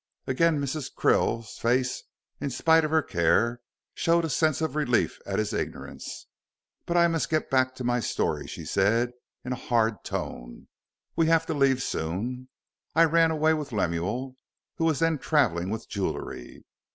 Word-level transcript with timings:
Again 0.25 0.59
Mrs. 0.59 0.91
Krill's 0.91 1.59
face 1.59 2.05
in 2.39 2.49
spite 2.49 2.83
of 2.83 2.89
her 2.89 3.03
care 3.03 3.61
showed 3.93 4.25
a 4.25 4.31
sense 4.31 4.59
of 4.59 4.75
relief 4.75 5.19
at 5.27 5.37
his 5.37 5.53
ignorance. 5.53 6.25
"But 6.87 6.97
I 6.97 7.07
must 7.07 7.29
get 7.29 7.51
back 7.51 7.75
to 7.75 7.83
my 7.83 7.99
story," 7.99 8.47
she 8.47 8.65
said, 8.65 9.11
in 9.45 9.53
a 9.53 9.69
hard 9.69 10.03
tone, 10.03 10.69
"we 11.15 11.27
have 11.27 11.45
to 11.45 11.53
leave 11.53 11.83
soon. 11.83 12.49
I 12.95 13.03
ran 13.03 13.29
away 13.29 13.53
with 13.53 13.71
Lemuel 13.71 14.37
who 14.77 14.85
was 14.85 14.97
then 14.97 15.19
travelling 15.19 15.69
with 15.69 15.87
jewellery. 15.87 16.65